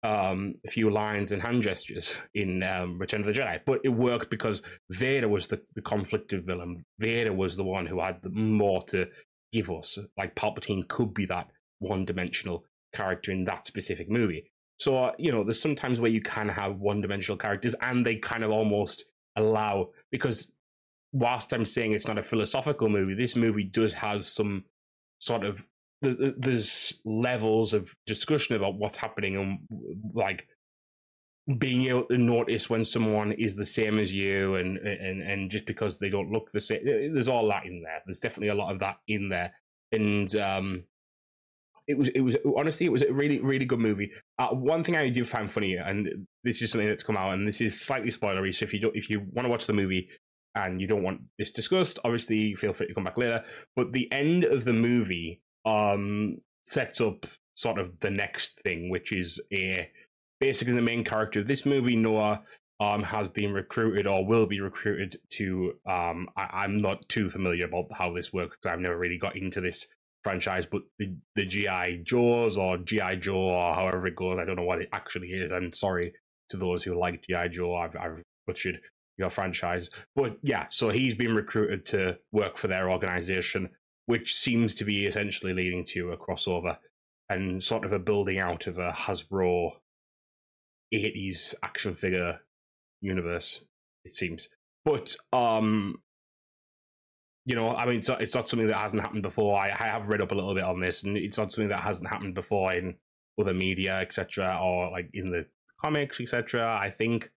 um, 0.03 0.55
a 0.65 0.71
few 0.71 0.91
lines 0.91 1.33
and 1.33 1.43
hand 1.43 1.63
gestures 1.63 2.15
in 2.35 2.63
um, 2.63 2.99
Return 2.99 3.21
of 3.21 3.27
the 3.27 3.33
Jedi, 3.33 3.61
but 3.67 3.81
it 3.85 3.89
worked 3.89 4.31
because 4.31 4.63
Vader 4.91 5.29
was 5.29 5.49
the, 5.49 5.61
the 5.75 5.83
conflicted 5.83 6.47
villain. 6.47 6.85
Vader 6.99 7.33
was 7.33 7.57
the 7.57 7.65
one 7.65 7.87
who 7.87 8.01
had 8.01 8.23
the 8.23 8.31
more 8.31 8.83
to 8.85 9.09
give 9.53 9.71
us. 9.71 9.99
Like 10.17 10.35
Palpatine 10.35 10.87
could 10.89 11.15
be 11.15 11.27
that 11.27 11.49
one-dimensional 11.81 12.65
character 12.93 13.33
in 13.33 13.45
that 13.45 13.67
specific 13.67 14.11
movie. 14.11 14.51
So 14.79 14.97
uh, 14.97 15.13
you 15.19 15.33
know, 15.33 15.45
there's 15.45 15.61
sometimes 15.61 16.01
where 16.01 16.11
you 16.11 16.23
can 16.23 16.49
have 16.49 16.77
one-dimensional 16.77 17.39
characters, 17.39 17.75
and 17.81 18.05
they 18.05 18.17
kind 18.17 18.45
of 18.45 18.51
almost 18.51 19.05
allow 19.37 19.91
because 20.11 20.51
whilst 21.13 21.53
I'm 21.53 21.67
saying 21.67 21.93
it's 21.93 22.07
not 22.07 22.19
a 22.19 22.23
philosophical 22.23 22.89
movie, 22.89 23.15
this 23.15 23.37
movie 23.37 23.65
does 23.65 23.95
have 23.95 24.25
some 24.27 24.65
sort 25.19 25.45
of 25.45 25.67
there's 26.01 27.01
levels 27.05 27.75
of 27.75 27.93
discussion 28.07 28.55
about 28.55 28.77
what's 28.77 28.97
happening 28.97 29.37
and 29.37 29.59
like 30.15 30.47
being 31.57 31.85
able 31.85 32.05
to 32.05 32.19
notice 32.19 32.69
when 32.69 32.85
someone 32.85 33.33
is 33.33 33.57
the 33.57 33.65
same 33.65 33.99
as 33.99 34.15
you 34.15 34.57
and 34.57 34.77
and 34.79 35.23
and 35.23 35.51
just 35.51 35.65
because 35.65 35.99
they 35.99 36.11
don't 36.11 36.31
look 36.31 36.51
the 36.51 36.61
same 36.61 36.81
there's 36.85 37.29
all 37.29 37.49
that 37.49 37.65
in 37.65 37.83
there. 37.83 38.03
There's 38.05 38.19
definitely 38.19 38.49
a 38.49 38.55
lot 38.55 38.73
of 38.73 38.81
that 38.81 38.97
in 39.09 39.29
there. 39.31 39.53
And 39.93 40.35
um 40.37 40.85
it 41.87 41.97
was 41.97 42.09
it 42.11 42.21
was 42.21 42.37
honestly 42.57 42.85
it 42.85 42.93
was 42.93 43.03
a 43.03 43.13
really 43.13 43.41
really 43.41 43.65
good 43.65 43.79
movie. 43.79 44.11
Uh, 44.39 44.49
one 44.49 44.85
thing 44.85 44.97
i 44.97 45.09
do 45.09 45.25
find 45.25 45.51
funny 45.51 45.77
and 45.77 46.27
this 46.45 46.61
is 46.61 46.71
something 46.71 46.89
that's 46.89 47.03
come 47.03 47.17
out 47.17 47.33
and 47.33 47.49
this 47.49 47.63
is 47.63 47.81
slightly 47.81 48.11
spoilery 48.11 48.55
so 48.55 48.65
if 48.65 48.75
you 48.75 48.81
don't 48.81 48.95
if 48.95 49.09
you 49.09 49.21
want 49.33 49.47
to 49.47 49.51
watch 49.51 49.67
the 49.67 49.73
movie 49.73 50.09
and 50.55 50.81
you 50.81 50.87
don't 50.87 51.03
want 51.03 51.21
this 51.39 51.51
discussed 51.51 51.99
obviously 52.05 52.55
feel 52.55 52.73
free 52.73 52.89
to 52.89 52.95
come 52.95 53.05
back 53.05 53.17
later. 53.17 53.43
But 53.77 53.93
the 53.93 54.11
end 54.13 54.45
of 54.45 54.65
the 54.65 54.73
movie 54.73 55.41
um, 55.65 56.39
sets 56.65 57.01
up 57.01 57.27
sort 57.55 57.79
of 57.79 57.99
the 58.01 58.11
next 58.11 58.61
thing, 58.63 58.91
which 58.91 59.13
is 59.13 59.41
a 59.53 59.91
basically 60.41 60.75
the 60.75 60.83
main 60.83 61.05
character 61.05 61.41
of 61.41 61.47
this 61.47 61.67
movie, 61.67 61.97
Noah, 61.97 62.43
um, 62.81 63.03
has 63.03 63.29
been 63.29 63.53
recruited 63.53 64.07
or 64.07 64.25
will 64.25 64.47
be 64.47 64.61
recruited 64.61 65.17
to. 65.31 65.75
Um, 65.87 66.29
I, 66.37 66.65
am 66.65 66.79
not 66.79 67.09
too 67.09 67.29
familiar 67.29 67.67
about 67.67 67.87
how 67.93 68.13
this 68.13 68.33
works 68.33 68.57
because 68.57 68.75
I've 68.75 68.81
never 68.81 68.99
really 68.99 69.19
got 69.19 69.37
into 69.37 69.61
this 69.61 69.87
franchise, 70.23 70.67
but 70.71 70.83
the, 70.99 71.15
the 71.35 71.45
GI 71.45 72.03
Jaws 72.05 72.57
or 72.57 72.79
GI 72.79 73.17
Joe 73.21 73.37
or 73.37 73.75
however 73.75 74.07
it 74.07 74.17
goes, 74.17 74.39
I 74.39 74.45
don't 74.45 74.57
know 74.57 74.65
what 74.65 74.83
it 74.83 74.89
actually 74.93 75.29
is. 75.29 75.51
And 75.51 75.75
sorry 75.75 76.13
to 76.51 76.57
those 76.57 76.85
who 76.85 76.99
like 76.99 77.25
GI 77.29 77.49
Joe, 77.51 77.75
I've, 77.75 77.97
I've 77.97 78.23
butchered 78.47 78.81
your 79.17 79.31
franchise, 79.31 79.91
but 80.15 80.39
yeah. 80.43 80.67
So 80.71 80.91
he's 80.91 81.17
been 81.17 81.35
recruited 81.35 81.85
to 81.87 82.19
work 82.33 82.57
for 82.57 82.69
their 82.69 82.91
organization 82.91 83.71
which 84.09 84.35
seems 84.35 84.75
to 84.75 84.87
be 84.87 85.05
essentially 85.05 85.53
leading 85.53 85.85
to 85.85 86.13
a 86.13 86.17
crossover 86.17 86.79
and 87.29 87.63
sort 87.63 87.85
of 87.85 87.93
a 87.93 87.99
building 87.99 88.39
out 88.39 88.67
of 88.67 88.79
a 88.79 88.91
Hasbro 88.91 89.73
80s 90.95 91.55
action 91.63 91.95
figure 91.95 92.41
universe, 93.01 93.65
it 94.05 94.15
seems. 94.15 94.49
But, 94.85 95.17
um, 95.33 95.97
you 97.45 97.55
know, 97.55 97.75
I 97.75 97.87
mean, 97.87 97.99
it's 97.99 98.09
not, 98.09 98.21
it's 98.21 98.35
not 98.35 98.49
something 98.49 98.69
that 98.69 98.77
hasn't 98.77 99.03
happened 99.03 99.23
before. 99.23 99.59
I, 99.59 99.69
I 99.69 99.89
have 99.89 100.09
read 100.09 100.21
up 100.21 100.33
a 100.33 100.35
little 100.35 100.55
bit 100.55 100.65
on 100.65 100.81
this, 100.81 101.03
and 101.03 101.17
it's 101.17 101.39
not 101.39 101.53
something 101.53 101.69
that 101.71 101.83
hasn't 101.83 102.09
happened 102.09 102.35
before 102.35 102.73
in 102.73 102.97
other 103.41 103.55
media, 103.55 103.99
etc., 104.01 104.59
or 104.63 104.91
like 104.91 105.11
in 105.13 105.31
the 105.31 105.47
comics, 105.81 106.21
etc. 106.21 106.79
I 106.83 106.91
think 106.91 107.31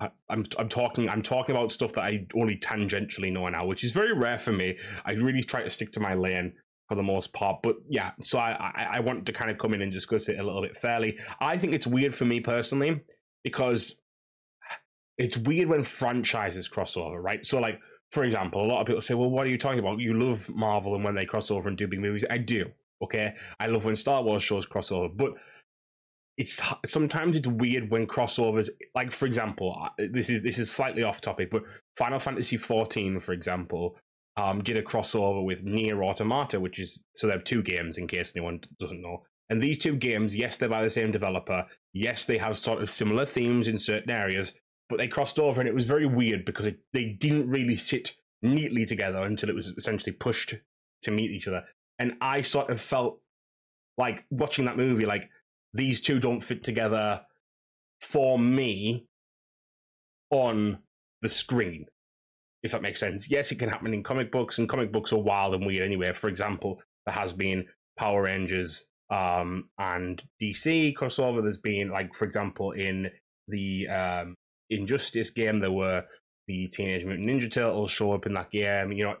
I, 0.00 0.10
am 0.30 0.44
I'm 0.58 0.68
talking 0.68 1.08
I'm 1.08 1.22
talking 1.22 1.54
about 1.54 1.72
stuff 1.72 1.92
that 1.92 2.04
I 2.04 2.26
only 2.34 2.56
tangentially 2.56 3.32
know 3.32 3.48
now, 3.48 3.66
which 3.66 3.84
is 3.84 3.92
very 3.92 4.12
rare 4.12 4.38
for 4.38 4.52
me. 4.52 4.78
I 5.04 5.12
really 5.12 5.42
try 5.42 5.62
to 5.62 5.70
stick 5.70 5.92
to 5.92 6.00
my 6.00 6.14
lane 6.14 6.54
for 6.90 6.96
the 6.96 7.02
most 7.04 7.32
part. 7.32 7.62
But 7.62 7.76
yeah, 7.88 8.10
so 8.20 8.40
I, 8.40 8.50
I, 8.50 8.88
I 8.94 9.00
want 9.00 9.24
to 9.26 9.32
kind 9.32 9.48
of 9.48 9.58
come 9.58 9.74
in 9.74 9.80
and 9.80 9.92
discuss 9.92 10.28
it 10.28 10.40
a 10.40 10.42
little 10.42 10.60
bit 10.60 10.76
fairly. 10.76 11.16
I 11.40 11.56
think 11.56 11.72
it's 11.72 11.86
weird 11.86 12.12
for 12.12 12.24
me 12.24 12.40
personally 12.40 13.00
because 13.44 13.94
it's 15.16 15.36
weird 15.36 15.68
when 15.68 15.84
franchises 15.84 16.66
cross 16.66 16.96
over, 16.96 17.22
right? 17.22 17.46
So 17.46 17.60
like 17.60 17.78
for 18.10 18.24
example, 18.24 18.64
a 18.64 18.66
lot 18.66 18.80
of 18.80 18.88
people 18.88 19.02
say, 19.02 19.14
"Well, 19.14 19.30
what 19.30 19.46
are 19.46 19.50
you 19.50 19.56
talking 19.56 19.78
about? 19.78 20.00
You 20.00 20.14
love 20.14 20.48
Marvel 20.48 20.96
and 20.96 21.04
when 21.04 21.14
they 21.14 21.26
cross 21.26 21.52
over 21.52 21.68
and 21.68 21.78
do 21.78 21.86
big 21.86 22.00
movies." 22.00 22.24
I 22.28 22.38
do. 22.38 22.66
Okay, 23.00 23.34
I 23.60 23.68
love 23.68 23.84
when 23.84 23.94
Star 23.94 24.20
Wars 24.20 24.42
shows 24.42 24.66
cross 24.66 24.90
over, 24.90 25.08
but 25.08 25.34
it's 26.36 26.60
sometimes 26.86 27.36
it's 27.36 27.46
weird 27.46 27.88
when 27.88 28.06
crossovers 28.06 28.68
like 28.94 29.12
for 29.12 29.26
example 29.26 29.88
this 29.98 30.30
is 30.30 30.42
this 30.42 30.58
is 30.58 30.70
slightly 30.70 31.02
off 31.02 31.20
topic 31.20 31.50
but 31.50 31.62
final 31.98 32.18
fantasy 32.18 32.56
14 32.56 33.20
for 33.20 33.32
example 33.32 33.98
um 34.36 34.62
did 34.62 34.76
a 34.76 34.82
crossover 34.82 35.44
with 35.44 35.64
NieR 35.64 36.04
Automata 36.04 36.60
which 36.60 36.78
is 36.78 37.00
so 37.14 37.26
they 37.26 37.32
have 37.32 37.44
two 37.44 37.62
games 37.62 37.98
in 37.98 38.06
case 38.06 38.32
anyone 38.34 38.60
doesn't 38.78 39.02
know. 39.02 39.24
And 39.48 39.60
these 39.60 39.78
two 39.78 39.96
games 39.96 40.36
yes 40.36 40.56
they're 40.56 40.68
by 40.68 40.82
the 40.82 40.90
same 40.90 41.10
developer. 41.10 41.66
Yes 41.92 42.24
they 42.24 42.38
have 42.38 42.56
sort 42.56 42.82
of 42.82 42.90
similar 42.90 43.24
themes 43.24 43.68
in 43.68 43.78
certain 43.78 44.10
areas 44.10 44.54
but 44.88 44.98
they 44.98 45.08
crossed 45.08 45.38
over 45.38 45.60
and 45.60 45.68
it 45.68 45.74
was 45.74 45.86
very 45.86 46.06
weird 46.06 46.44
because 46.44 46.66
it, 46.66 46.80
they 46.92 47.04
didn't 47.04 47.48
really 47.48 47.76
sit 47.76 48.16
neatly 48.42 48.84
together 48.84 49.22
until 49.22 49.48
it 49.48 49.54
was 49.54 49.68
essentially 49.76 50.12
pushed 50.12 50.54
to 51.02 51.10
meet 51.10 51.30
each 51.30 51.46
other. 51.46 51.64
And 51.98 52.14
i 52.20 52.42
sort 52.42 52.70
of 52.70 52.80
felt 52.80 53.20
like 53.98 54.24
watching 54.30 54.64
that 54.64 54.76
movie 54.76 55.06
like 55.06 55.28
these 55.74 56.00
two 56.00 56.18
don't 56.18 56.42
fit 56.42 56.64
together 56.64 57.20
for 58.00 58.38
me 58.38 59.06
on 60.30 60.78
the 61.22 61.28
screen, 61.28 61.86
if 62.62 62.72
that 62.72 62.82
makes 62.82 63.00
sense. 63.00 63.30
Yes, 63.30 63.52
it 63.52 63.58
can 63.58 63.68
happen 63.68 63.94
in 63.94 64.02
comic 64.02 64.30
books, 64.30 64.58
and 64.58 64.68
comic 64.68 64.92
books 64.92 65.12
are 65.12 65.18
wild 65.18 65.54
and 65.54 65.66
weird 65.66 65.82
anyway. 65.82 66.12
For 66.12 66.28
example, 66.28 66.80
there 67.06 67.14
has 67.14 67.32
been 67.32 67.66
Power 67.96 68.22
Rangers 68.22 68.86
um, 69.10 69.68
and 69.78 70.22
DC 70.42 70.94
crossover. 70.94 71.42
There's 71.42 71.58
been, 71.58 71.90
like, 71.90 72.14
for 72.14 72.24
example, 72.24 72.72
in 72.72 73.10
the 73.48 73.88
um, 73.88 74.34
Injustice 74.68 75.30
game, 75.30 75.58
there 75.58 75.72
were 75.72 76.04
the 76.46 76.68
Teenage 76.68 77.04
Mutant 77.04 77.28
Ninja 77.28 77.50
Turtles 77.50 77.90
show 77.90 78.12
up 78.12 78.26
in 78.26 78.34
that 78.34 78.50
game, 78.50 78.92
you 78.92 79.04
know, 79.04 79.16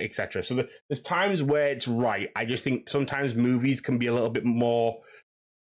etc. 0.00 0.42
So 0.42 0.64
there's 0.88 1.02
times 1.02 1.42
where 1.42 1.68
it's 1.68 1.86
right. 1.86 2.30
I 2.34 2.44
just 2.46 2.64
think 2.64 2.88
sometimes 2.88 3.34
movies 3.34 3.80
can 3.80 3.98
be 3.98 4.06
a 4.06 4.14
little 4.14 4.30
bit 4.30 4.44
more 4.44 5.00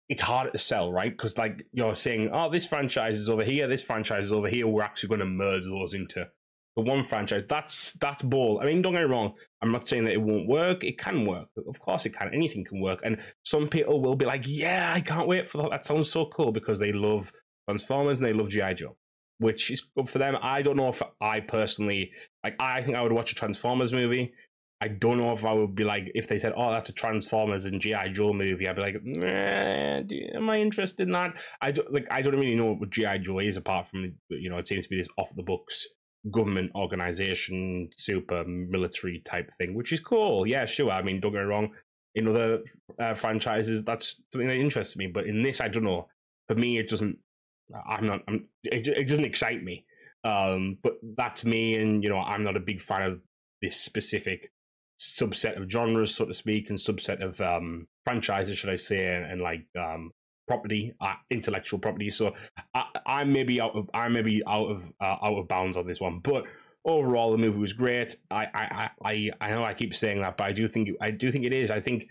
it's 0.07 0.21
harder 0.21 0.51
to 0.51 0.57
sell, 0.57 0.91
right? 0.91 1.11
Because 1.11 1.37
like 1.37 1.65
you're 1.71 1.95
saying, 1.95 2.29
oh, 2.31 2.49
this 2.49 2.65
franchise 2.65 3.17
is 3.17 3.29
over 3.29 3.43
here, 3.43 3.67
this 3.67 3.83
franchise 3.83 4.25
is 4.25 4.31
over 4.31 4.47
here. 4.47 4.67
We're 4.67 4.83
actually 4.83 5.09
going 5.09 5.19
to 5.19 5.25
merge 5.25 5.63
those 5.63 5.93
into 5.93 6.27
the 6.75 6.81
one 6.81 7.03
franchise. 7.03 7.45
That's 7.45 7.93
that's 7.93 8.21
ball. 8.21 8.59
I 8.61 8.65
mean, 8.65 8.81
don't 8.81 8.93
get 8.93 9.03
me 9.03 9.13
wrong. 9.13 9.33
I'm 9.61 9.71
not 9.71 9.87
saying 9.87 10.05
that 10.05 10.13
it 10.13 10.21
won't 10.21 10.47
work. 10.47 10.83
It 10.83 10.97
can 10.97 11.25
work. 11.25 11.47
Of 11.67 11.79
course, 11.79 12.05
it 12.05 12.11
can. 12.11 12.29
Anything 12.33 12.65
can 12.65 12.81
work. 12.81 12.99
And 13.03 13.19
some 13.43 13.67
people 13.67 14.01
will 14.01 14.15
be 14.15 14.25
like, 14.25 14.43
yeah, 14.45 14.91
I 14.93 15.01
can't 15.01 15.27
wait 15.27 15.49
for 15.49 15.59
that. 15.59 15.69
That 15.71 15.85
sounds 15.85 16.11
so 16.11 16.25
cool 16.25 16.51
because 16.51 16.79
they 16.79 16.91
love 16.91 17.31
Transformers 17.69 18.19
and 18.19 18.27
they 18.27 18.33
love 18.33 18.49
GI 18.49 18.75
Joe, 18.75 18.97
which 19.39 19.71
is 19.71 19.87
good 19.95 20.09
for 20.09 20.19
them. 20.19 20.37
I 20.41 20.61
don't 20.61 20.77
know 20.77 20.89
if 20.89 21.01
I 21.21 21.39
personally 21.39 22.11
like. 22.43 22.55
I 22.59 22.81
think 22.81 22.97
I 22.97 23.01
would 23.01 23.13
watch 23.13 23.31
a 23.31 23.35
Transformers 23.35 23.93
movie. 23.93 24.33
I 24.81 24.89
don't 24.89 25.17
know 25.17 25.31
if 25.31 25.45
I 25.45 25.53
would 25.53 25.73
be 25.73 25.85
like 25.85 26.11
if 26.13 26.27
they 26.27 26.37
said, 26.37 26.53
"Oh, 26.57 26.71
that's 26.71 26.89
a 26.89 26.93
Transformers 26.93 27.63
and 27.63 27.79
GI 27.79 28.09
Joe 28.11 28.33
movie." 28.33 28.67
I'd 28.67 28.75
be 28.75 28.81
like, 28.81 28.95
"Am 28.95 30.49
I 30.49 30.59
interested 30.59 31.07
in 31.07 31.13
that?" 31.13 31.33
I 31.61 31.71
don't 31.71 31.91
like. 31.93 32.05
I 32.11 32.21
don't 32.21 32.35
really 32.35 32.55
know 32.55 32.73
what 32.73 32.89
GI 32.89 33.19
Joe 33.19 33.39
is 33.39 33.55
apart 33.55 33.87
from 33.87 34.13
you 34.29 34.49
know 34.49 34.57
it 34.57 34.67
seems 34.67 34.83
to 34.83 34.89
be 34.89 34.97
this 34.97 35.07
off 35.17 35.33
the 35.35 35.43
books 35.43 35.87
government 36.31 36.71
organization, 36.75 37.89
super 37.95 38.43
military 38.45 39.19
type 39.19 39.49
thing, 39.57 39.75
which 39.75 39.91
is 39.91 39.99
cool. 39.99 40.47
Yeah, 40.47 40.65
sure. 40.65 40.91
I 40.91 41.01
mean, 41.01 41.19
don't 41.19 41.31
get 41.31 41.39
me 41.39 41.45
wrong. 41.45 41.71
In 42.15 42.27
other 42.27 42.59
uh, 42.99 43.13
franchises, 43.13 43.83
that's 43.83 44.21
something 44.31 44.47
that 44.47 44.55
interests 44.55 44.95
me, 44.95 45.07
but 45.07 45.25
in 45.25 45.43
this, 45.43 45.61
I 45.61 45.67
don't 45.67 45.83
know. 45.83 46.07
For 46.47 46.55
me, 46.55 46.77
it 46.77 46.87
doesn't. 46.87 47.17
I'm 47.87 48.05
not. 48.05 48.21
I'm, 48.27 48.47
it, 48.63 48.87
it 48.87 49.07
doesn't 49.07 49.25
excite 49.25 49.63
me. 49.63 49.85
Um, 50.23 50.77
but 50.81 50.93
that's 51.17 51.45
me, 51.45 51.75
and 51.75 52.03
you 52.03 52.09
know, 52.09 52.19
I'm 52.19 52.43
not 52.43 52.57
a 52.57 52.61
big 52.61 52.81
fan 52.81 53.03
of 53.03 53.21
this 53.61 53.77
specific 53.77 54.51
subset 54.99 55.61
of 55.61 55.69
genres, 55.69 56.15
so 56.15 56.25
to 56.25 56.33
speak, 56.33 56.69
and 56.69 56.79
subset 56.79 57.21
of 57.21 57.39
um, 57.41 57.87
franchises, 58.03 58.57
should 58.57 58.69
I 58.69 58.77
say, 58.77 59.07
and, 59.07 59.25
and 59.25 59.41
like 59.41 59.65
um, 59.77 60.11
property, 60.47 60.93
uh, 61.01 61.13
intellectual 61.29 61.79
property. 61.79 62.09
So 62.09 62.33
I, 62.73 62.85
I 63.05 63.23
may 63.23 63.43
be 63.43 63.59
out 63.61 63.75
of 63.75 63.89
I 63.93 64.07
may 64.09 64.21
be 64.21 64.43
out 64.47 64.67
of 64.67 64.91
uh, 65.01 65.17
out 65.23 65.37
of 65.37 65.47
bounds 65.47 65.77
on 65.77 65.87
this 65.87 66.01
one, 66.01 66.19
but 66.19 66.45
overall 66.85 67.31
the 67.31 67.37
movie 67.37 67.59
was 67.59 67.73
great. 67.73 68.15
I, 68.31 68.47
I 68.53 68.89
I 69.03 69.31
I 69.41 69.51
know 69.51 69.63
I 69.63 69.73
keep 69.73 69.93
saying 69.93 70.21
that, 70.21 70.37
but 70.37 70.45
I 70.45 70.51
do 70.51 70.67
think 70.67 70.89
I 71.01 71.11
do 71.11 71.31
think 71.31 71.45
it 71.45 71.53
is. 71.53 71.71
I 71.71 71.81
think 71.81 72.07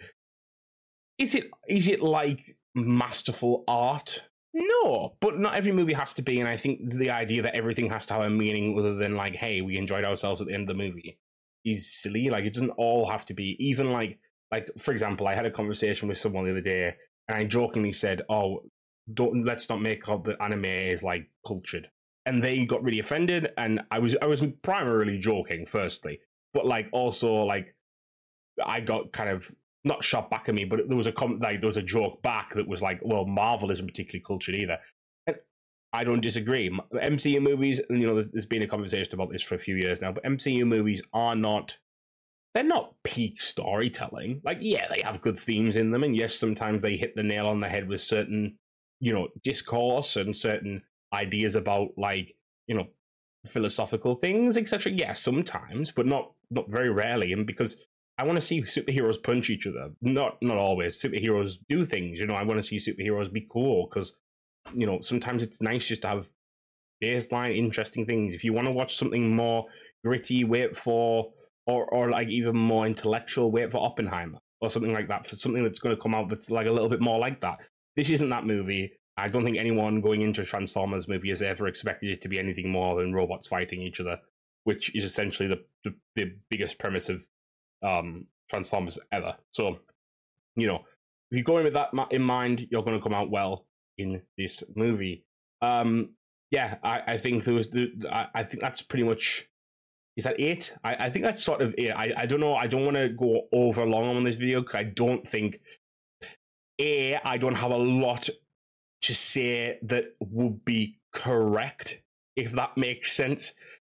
is 1.19 1.35
it 1.35 1.51
is 1.69 1.89
it 1.89 2.03
like 2.03 2.57
masterful 2.75 3.65
art? 3.69 4.23
No, 4.53 5.17
but 5.21 5.39
not 5.39 5.57
every 5.57 5.73
movie 5.73 5.95
has 5.95 6.15
to 6.15 6.23
be. 6.23 6.39
And 6.39 6.49
I 6.49 6.57
think 6.57 6.95
the 6.95 7.11
idea 7.11 7.43
that 7.43 7.57
everything 7.57 7.91
has 7.91 8.07
to 8.07 8.15
have 8.15 8.23
a 8.23 8.31
meaning 8.31 8.79
other 8.79 8.95
than 8.95 9.17
like, 9.17 9.35
hey, 9.35 9.61
we 9.63 9.77
enjoyed 9.77 10.05
ourselves 10.05 10.41
at 10.41 10.47
the 10.47 10.55
end 10.55 10.69
of 10.71 10.77
the 10.77 10.83
movie 10.83 11.19
is 11.65 11.93
silly. 11.93 12.31
Like 12.31 12.45
it 12.45 12.55
doesn't 12.55 12.71
all 12.71 13.11
have 13.11 13.27
to 13.27 13.35
be. 13.35 13.57
Even 13.59 13.91
like 13.91 14.19
like 14.53 14.69
for 14.79 14.93
example, 14.93 15.27
I 15.27 15.35
had 15.35 15.47
a 15.47 15.51
conversation 15.51 16.09
with 16.09 16.19
someone 16.19 16.45
the 16.45 16.53
other 16.53 16.61
day 16.61 16.95
and 17.29 17.37
I 17.37 17.45
jokingly 17.45 17.93
said, 17.93 18.23
"Oh, 18.29 18.63
don't 19.13 19.45
let's 19.45 19.69
not 19.69 19.83
make 19.83 20.09
up 20.09 20.25
the 20.25 20.41
anime 20.43 20.65
is 20.65 21.03
like 21.03 21.31
cultured." 21.47 21.89
And 22.27 22.43
they 22.43 22.65
got 22.65 22.83
really 22.83 23.01
offended, 23.01 23.49
and 23.57 23.81
I 23.91 23.99
was 23.99 24.17
I 24.21 24.27
was 24.27 24.43
primarily 24.63 25.19
joking, 25.19 25.67
firstly, 25.67 26.21
but 26.53 26.67
like 26.67 26.89
also 26.93 27.35
like 27.45 27.75
I 28.65 28.81
got 28.81 29.13
kind 29.13 29.31
of 29.31 29.51
not 29.85 30.03
shot 30.03 30.31
back 30.31 30.49
at 30.49 30.55
me, 30.55 30.65
but 30.65 30.89
there 30.89 30.97
was 30.97 31.07
a 31.07 31.13
com- 31.13 31.39
like 31.39 31.61
there 31.61 31.69
was 31.69 31.77
a 31.77 31.83
joke 31.83 32.23
back 32.23 32.55
that 32.55 32.67
was 32.67 32.83
like, 32.83 33.01
"Well, 33.03 33.27
Marvel 33.27 33.71
isn't 33.71 33.87
particularly 33.87 34.25
cultured 34.27 34.55
either." 34.55 34.79
And 35.27 35.37
I 35.93 36.05
don't 36.05 36.21
disagree. 36.23 36.71
MCU 36.95 37.41
movies, 37.41 37.81
and 37.89 38.01
you 38.01 38.07
know, 38.07 38.23
there's 38.23 38.47
been 38.47 38.63
a 38.63 38.69
conversation 38.69 39.15
about 39.15 39.31
this 39.31 39.43
for 39.43 39.55
a 39.55 39.59
few 39.59 39.77
years 39.77 40.01
now, 40.01 40.13
but 40.13 40.25
MCU 40.25 40.67
movies 40.67 41.03
are 41.13 41.37
not 41.37 41.79
they're 42.55 42.63
not 42.63 42.95
peak 43.03 43.43
storytelling. 43.43 44.41
Like, 44.45 44.59
yeah, 44.61 44.87
they 44.89 45.03
have 45.03 45.21
good 45.21 45.39
themes 45.39 45.77
in 45.77 45.91
them, 45.91 46.05
and 46.05 46.17
yes, 46.17 46.37
sometimes 46.37 46.81
they 46.81 46.97
hit 46.97 47.17
the 47.17 47.23
nail 47.23 47.47
on 47.47 47.61
the 47.61 47.69
head 47.69 47.89
with 47.89 48.01
certain, 48.01 48.57
you 49.01 49.13
know, 49.13 49.29
discourse 49.43 50.17
and 50.17 50.37
certain 50.37 50.83
ideas 51.13 51.57
about 51.57 51.89
like, 51.97 52.35
you 52.69 52.77
know, 52.77 52.87
philosophical 53.47 54.15
things, 54.15 54.57
etc. 54.57 54.93
Yeah, 54.93 55.13
sometimes, 55.13 55.91
but 55.91 56.07
not 56.07 56.33
not 56.51 56.71
very 56.71 56.91
rarely. 56.91 57.33
And 57.33 57.47
because 57.47 57.77
I 58.19 58.25
want 58.25 58.37
to 58.37 58.47
see 58.47 58.63
superheroes 58.63 59.23
punch 59.23 59.51
each 59.51 59.67
other, 59.67 59.91
not 60.01 60.41
not 60.41 60.57
always. 60.57 61.01
Superheroes 61.01 61.59
do 61.69 61.85
things, 61.85 62.21
you 62.21 62.27
know. 62.27 62.35
I 62.35 62.45
want 62.45 62.63
to 62.63 62.67
see 62.67 62.77
superheroes 62.77 63.33
be 63.33 63.49
cool 63.51 63.89
because, 63.89 64.15
you 64.73 64.87
know, 64.87 65.01
sometimes 65.01 65.43
it's 65.43 65.61
nice 65.61 65.89
just 65.89 66.03
to 66.03 66.09
have 66.09 66.29
baseline 67.03 67.57
interesting 67.57 68.07
things. 68.07 68.35
If 68.35 68.45
you 68.45 68.53
want 68.53 68.67
to 68.67 68.73
watch 68.73 68.97
something 68.97 69.35
more 69.35 69.67
gritty, 70.05 70.45
wait 70.45 70.77
for 70.77 71.33
or 71.67 71.87
or 71.87 72.11
like 72.11 72.29
even 72.29 72.57
more 72.57 72.87
intellectual. 72.87 73.51
Wait 73.51 73.71
for 73.71 73.85
Oppenheimer 73.85 74.39
or 74.61 74.71
something 74.71 74.93
like 74.93 75.09
that 75.09 75.27
for 75.27 75.37
something 75.37 75.63
that's 75.63 75.79
going 75.79 75.95
to 75.95 76.01
come 76.01 76.15
out 76.15 76.29
that's 76.29 76.51
like 76.51 76.67
a 76.67 76.73
little 76.73 76.89
bit 76.89 77.01
more 77.01 77.19
like 77.19 77.41
that. 77.41 77.59
This 77.97 78.11
isn't 78.11 78.31
that 78.31 78.47
movie. 78.47 78.93
I 79.17 79.29
don't 79.29 79.45
think 79.45 79.59
anyone 79.59 80.01
going 80.01 80.23
into 80.23 80.45
Transformers 80.45 81.07
movie 81.07 81.29
has 81.29 81.43
ever 81.43 81.69
expected 81.69 82.11
it 82.11 82.23
to 82.23 82.29
be 82.29 82.39
anything 82.39 82.71
more 82.71 83.01
than 83.01 83.13
robots 83.13 83.47
fighting 83.47 83.81
each 83.81 84.01
other, 84.01 84.19
which 84.65 84.95
is 84.95 85.05
essentially 85.05 85.49
the 85.49 85.61
the, 85.85 85.95
the 86.17 86.33
biggest 86.51 86.79
premise 86.79 87.09
of 87.09 87.25
um, 87.83 88.27
Transformers 88.51 88.99
ever. 89.13 89.37
So, 89.53 89.79
you 90.57 90.67
know, 90.67 90.81
if 91.31 91.39
you 91.39 91.45
go 91.45 91.59
in 91.59 91.65
with 91.65 91.75
that 91.75 91.91
in 92.11 92.23
mind, 92.23 92.67
you're 92.71 92.83
going 92.83 92.97
to 92.97 93.03
come 93.03 93.15
out 93.15 93.31
well 93.31 93.67
in 93.99 94.23
this 94.37 94.65
movie. 94.75 95.25
Um, 95.63 96.11
yeah, 96.51 96.77
I, 96.83 97.03
I 97.07 97.17
think 97.17 97.45
there 97.45 97.55
was 97.55 97.69
I, 98.11 98.27
I 98.35 98.43
think 98.43 98.61
that's 98.61 98.83
pretty 98.83 99.05
much 99.05 99.49
is 100.17 100.25
that 100.25 100.39
it? 100.39 100.75
I, 100.85 100.95
I 100.95 101.11
think 101.11 101.25
that's 101.25 101.43
sort 101.43 101.61
of 101.61 101.75
it. 101.77 101.91
I, 101.91 102.13
I 102.17 102.27
don't 102.27 102.41
know. 102.41 102.55
I 102.55 102.67
don't 102.67 102.85
want 102.85 102.97
to 102.97 103.09
go 103.09 103.43
over 103.53 103.85
long 103.85 104.17
on 104.17 104.25
this 104.25 104.37
video 104.37 104.61
because 104.61 104.77
I 104.77 104.85
don't 104.85 105.27
think 105.27 105.61
a 106.81 107.17
I 107.25 107.37
don't 107.37 107.55
have 107.55 107.71
a 107.71 107.77
lot 107.77 108.29
to 109.03 109.15
say 109.15 109.79
that 109.83 110.15
would 110.21 110.65
be 110.65 110.99
correct 111.13 112.01
if 112.37 112.53
that 112.53 112.77
makes 112.77 113.13
sense 113.13 113.55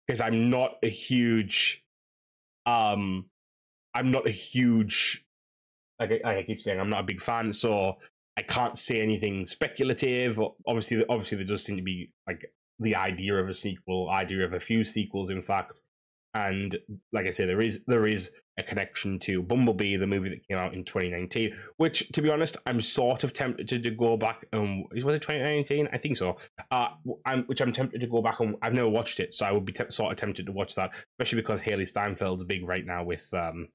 because 0.07 0.21
I'm 0.21 0.51
not 0.51 0.77
a 0.83 0.91
huge 0.91 1.83
um 2.67 3.27
I'm 3.95 4.11
not 4.11 4.27
a 4.27 4.31
huge 4.31 5.25
like 6.01 6.21
I, 6.25 6.39
I 6.39 6.43
keep 6.43 6.61
saying 6.61 6.81
I'm 6.81 6.91
not 6.91 7.01
a 7.01 7.07
big 7.07 7.21
fan 7.21 7.53
so 7.53 7.97
I 8.39 8.43
can't 8.43 8.77
say 8.77 9.01
anything 9.01 9.47
speculative. 9.47 10.39
Obviously, 10.67 11.03
obviously 11.09 11.39
there 11.39 11.47
does 11.47 11.65
seem 11.65 11.77
to 11.77 11.83
be 11.83 12.13
like 12.27 12.53
the 12.79 12.95
idea 12.95 13.35
of 13.37 13.49
a 13.49 13.55
sequel, 13.55 14.11
idea 14.11 14.45
of 14.45 14.53
a 14.53 14.61
few 14.61 14.85
sequels, 14.85 15.31
in 15.31 15.43
fact 15.43 15.81
and 16.37 16.77
like 17.13 17.27
I 17.27 17.31
say, 17.31 17.47
there 17.47 17.63
is 17.63 17.81
there 17.87 18.07
is 18.07 18.31
a 18.59 18.63
connection 18.63 19.19
to 19.21 19.43
Bumblebee, 19.43 19.97
the 19.97 20.07
movie 20.07 20.29
that 20.29 20.47
came 20.47 20.59
out 20.59 20.75
in 20.75 20.85
2019. 20.85 21.57
Which, 21.79 22.09
to 22.13 22.21
be 22.21 22.31
honest, 22.31 22.59
I'm 22.67 22.81
sort 22.83 23.25
of 23.25 23.33
tempted 23.33 23.69
to, 23.69 23.79
to 23.79 23.91
go 23.91 24.19
back. 24.19 24.47
Um, 24.53 24.85
was 24.93 25.15
it 25.15 25.23
2019? 25.23 25.89
I 25.93 25.99
think 25.99 26.19
so. 26.19 26.37
Uh, 26.71 26.89
I'm, 27.25 27.45
which 27.45 27.63
I'm 27.63 27.73
tempted 27.73 28.01
to 28.03 28.07
go 28.07 28.21
back 28.21 28.41
on. 28.41 28.57
I've 28.61 28.75
never 28.75 28.89
watched 28.89 29.19
it, 29.19 29.35
so 29.35 29.47
I 29.47 29.53
would 29.53 29.65
be 29.65 29.73
te- 29.73 29.91
sort 29.91 30.13
of 30.13 30.19
tempted 30.19 30.45
to 30.47 30.53
watch 30.53 30.75
that, 30.75 30.91
especially 31.19 31.41
because 31.41 31.63
Hailee 31.63 31.91
Steinfeld's 31.91 32.45
big 32.45 32.69
right 32.69 32.85
now 32.85 33.03
with 33.03 33.33
um 33.33 33.69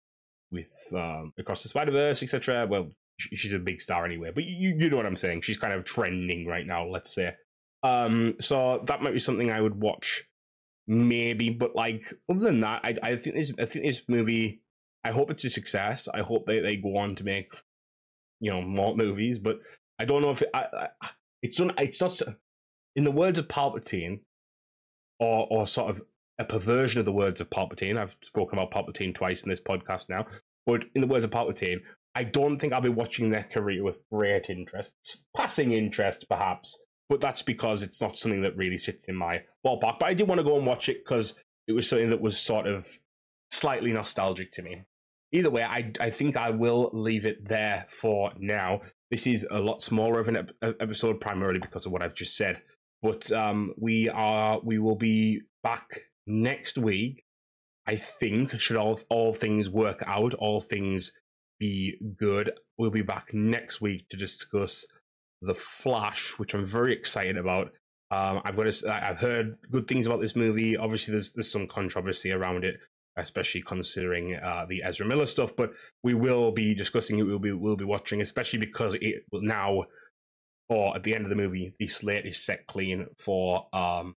with 0.51 0.71
um 0.93 1.33
Across 1.39 1.63
the 1.63 1.69
Spider 1.69 1.91
Verse, 1.91 2.21
etc. 2.21 2.67
Well, 2.69 2.89
she's 3.17 3.53
a 3.53 3.59
big 3.59 3.81
star 3.81 4.05
anyway, 4.05 4.31
but 4.33 4.43
you 4.43 4.75
you 4.77 4.89
know 4.89 4.97
what 4.97 5.07
I'm 5.07 5.15
saying. 5.15 5.41
She's 5.41 5.57
kind 5.57 5.73
of 5.73 5.83
trending 5.83 6.45
right 6.45 6.67
now. 6.67 6.85
Let's 6.85 7.13
say. 7.13 7.33
Um, 7.83 8.35
so 8.39 8.83
that 8.85 9.01
might 9.01 9.13
be 9.13 9.19
something 9.19 9.49
I 9.49 9.59
would 9.59 9.81
watch 9.81 10.25
maybe. 10.87 11.49
But 11.49 11.75
like 11.75 12.13
other 12.29 12.39
than 12.39 12.61
that, 12.61 12.81
I 12.83 12.95
I 13.03 13.15
think 13.17 13.35
this 13.35 13.51
I 13.59 13.65
think 13.65 13.85
this 13.85 14.03
movie. 14.07 14.61
I 15.03 15.09
hope 15.09 15.31
it's 15.31 15.45
a 15.45 15.49
success. 15.49 16.07
I 16.13 16.21
hope 16.21 16.45
they, 16.45 16.59
they 16.59 16.75
go 16.75 16.97
on 16.97 17.15
to 17.15 17.23
make 17.23 17.51
you 18.39 18.51
know 18.51 18.61
more 18.61 18.95
movies. 18.95 19.39
But 19.39 19.59
I 19.97 20.05
don't 20.05 20.21
know 20.21 20.29
if 20.29 20.43
it, 20.43 20.49
I, 20.53 20.65
I, 21.01 21.09
it's 21.41 21.59
not. 21.59 21.81
It's 21.81 21.99
not. 21.99 22.21
In 22.95 23.03
the 23.03 23.11
words 23.11 23.39
of 23.39 23.47
Palpatine, 23.47 24.19
or 25.19 25.47
or 25.49 25.65
sort 25.65 25.89
of 25.89 26.01
a 26.41 26.43
perversion 26.45 26.99
of 26.99 27.05
the 27.05 27.11
words 27.11 27.39
of 27.39 27.49
Palpatine. 27.49 27.97
I've 27.97 28.17
spoken 28.23 28.57
about 28.57 28.71
Palpatine 28.71 29.13
twice 29.13 29.43
in 29.43 29.49
this 29.49 29.61
podcast 29.61 30.09
now. 30.09 30.25
But 30.65 30.83
in 30.95 31.01
the 31.01 31.07
words 31.07 31.23
of 31.23 31.31
Palpatine, 31.31 31.81
I 32.15 32.23
don't 32.23 32.59
think 32.59 32.73
I'll 32.73 32.81
be 32.81 32.89
watching 32.89 33.29
their 33.29 33.43
career 33.43 33.83
with 33.83 33.99
great 34.11 34.49
interest, 34.49 35.25
passing 35.35 35.71
interest 35.71 36.25
perhaps, 36.27 36.81
but 37.11 37.19
that's 37.19 37.41
because 37.41 37.83
it's 37.83 37.99
not 37.99 38.17
something 38.17 38.41
that 38.41 38.55
really 38.55 38.77
sits 38.77 39.09
in 39.09 39.17
my 39.17 39.43
ballpark. 39.65 39.99
But 39.99 40.05
I 40.05 40.13
did 40.13 40.29
want 40.29 40.39
to 40.39 40.45
go 40.45 40.55
and 40.55 40.65
watch 40.65 40.87
it 40.87 41.03
because 41.03 41.35
it 41.67 41.73
was 41.73 41.85
something 41.89 42.09
that 42.09 42.21
was 42.21 42.39
sort 42.39 42.67
of 42.67 42.87
slightly 43.51 43.91
nostalgic 43.91 44.53
to 44.53 44.61
me. 44.61 44.83
Either 45.33 45.49
way, 45.49 45.61
I, 45.61 45.91
I 45.99 46.09
think 46.09 46.37
I 46.37 46.51
will 46.51 46.89
leave 46.93 47.25
it 47.25 47.45
there 47.45 47.85
for 47.89 48.31
now. 48.39 48.79
This 49.09 49.27
is 49.27 49.45
a 49.51 49.59
lot 49.59 49.81
smaller 49.81 50.21
of 50.21 50.29
an 50.29 50.37
ep- 50.37 50.75
episode, 50.79 51.19
primarily 51.19 51.59
because 51.59 51.85
of 51.85 51.91
what 51.91 52.01
I've 52.01 52.15
just 52.15 52.37
said. 52.37 52.61
But 53.01 53.29
um, 53.33 53.73
we 53.77 54.07
are 54.07 54.61
we 54.63 54.79
will 54.79 54.95
be 54.95 55.41
back 55.63 56.03
next 56.27 56.77
week. 56.77 57.25
I 57.87 57.97
think 57.97 58.57
should 58.61 58.77
all 58.77 59.01
all 59.09 59.33
things 59.33 59.69
work 59.69 60.01
out, 60.07 60.33
all 60.35 60.61
things 60.61 61.11
be 61.59 61.97
good. 62.15 62.51
We'll 62.77 62.89
be 62.89 63.01
back 63.01 63.33
next 63.33 63.81
week 63.81 64.07
to 64.11 64.17
discuss 64.17 64.85
the 65.41 65.55
Flash, 65.55 66.37
which 66.37 66.53
I'm 66.53 66.65
very 66.65 66.93
excited 66.93 67.37
about. 67.37 67.71
Um, 68.11 68.41
I've 68.43 68.57
got 68.57 68.71
to, 68.71 69.07
I've 69.09 69.17
heard 69.17 69.57
good 69.71 69.87
things 69.87 70.05
about 70.05 70.21
this 70.21 70.35
movie. 70.35 70.75
Obviously, 70.75 71.13
there's 71.13 71.31
there's 71.31 71.51
some 71.51 71.67
controversy 71.67 72.31
around 72.31 72.65
it, 72.65 72.75
especially 73.17 73.61
considering 73.61 74.35
uh, 74.35 74.65
the 74.67 74.83
Ezra 74.83 75.05
Miller 75.05 75.25
stuff. 75.25 75.55
But 75.55 75.71
we 76.03 76.13
will 76.13 76.51
be 76.51 76.75
discussing 76.75 77.19
it. 77.19 77.23
We'll 77.23 77.39
be 77.39 77.53
we'll 77.53 77.77
be 77.77 77.85
watching, 77.85 78.21
especially 78.21 78.59
because 78.59 78.95
it 78.95 79.23
will 79.31 79.41
now, 79.41 79.85
or 80.69 80.95
at 80.95 81.03
the 81.03 81.15
end 81.15 81.25
of 81.25 81.29
the 81.29 81.35
movie, 81.35 81.73
the 81.79 81.87
slate 81.87 82.25
is 82.25 82.43
set 82.43 82.67
clean 82.67 83.07
for 83.17 83.67
um, 83.73 84.15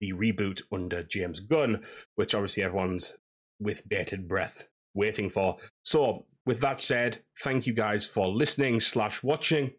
the 0.00 0.12
reboot 0.12 0.60
under 0.70 1.02
James 1.02 1.40
Gunn, 1.40 1.82
which 2.16 2.34
obviously 2.34 2.62
everyone's 2.62 3.14
with 3.58 3.88
bated 3.88 4.28
breath 4.28 4.68
waiting 4.94 5.30
for. 5.30 5.56
So, 5.82 6.26
with 6.44 6.60
that 6.60 6.80
said, 6.80 7.20
thank 7.42 7.66
you 7.66 7.72
guys 7.72 8.06
for 8.06 8.28
listening 8.28 8.80
slash 8.80 9.22
watching 9.22 9.72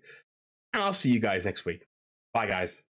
and 0.74 0.84
I'll 0.84 0.94
see 0.94 1.12
you 1.12 1.20
guys 1.20 1.46
next 1.46 1.66
week. 1.66 1.88
Bye, 2.34 2.48
guys. 2.48 2.84